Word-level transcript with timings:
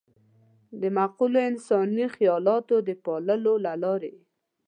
د 0.81 0.83
معقولو 0.97 1.39
انساني 1.49 2.05
خيالاتو 2.15 2.75
د 2.87 2.89
پاللو 3.05 3.53
له 3.65 3.73
لارې. 3.83 4.13